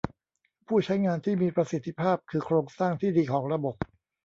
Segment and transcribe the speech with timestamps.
[0.67, 3.75] ผู้ใช้งานที่มีประสิทธิภาพคือโครงสร้างที่ดีของระบบ